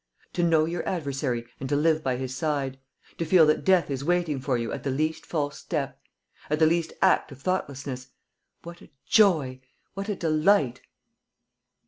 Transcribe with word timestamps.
To 0.33 0.41
know 0.41 0.65
your 0.65 0.83
adversary 0.89 1.45
and 1.59 1.69
to 1.69 1.75
live 1.75 2.03
by 2.03 2.15
his 2.15 2.33
side; 2.35 2.79
to 3.19 3.23
feel 3.23 3.45
that 3.45 3.63
death 3.63 3.91
is 3.91 4.03
waiting 4.03 4.41
for 4.41 4.57
you 4.57 4.71
at 4.73 4.81
the 4.81 4.89
least 4.89 5.27
false 5.27 5.59
step, 5.59 5.99
at 6.49 6.57
the 6.57 6.65
least 6.65 6.91
act 7.03 7.31
of 7.31 7.39
thoughtlessness: 7.39 8.07
what 8.63 8.81
a 8.81 8.89
joy, 9.05 9.61
what 9.93 10.09
a 10.09 10.15
delight! 10.15 10.81